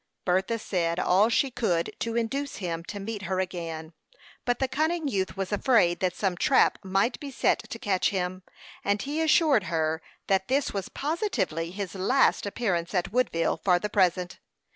[0.25, 3.93] Bertha said all she could to induce him to meet her again;
[4.45, 8.41] but the cunning youth was afraid that some trap might be set to catch him,
[8.83, 13.89] and he assured her that this was positively his last appearance at Woodville for the
[13.89, 14.39] present.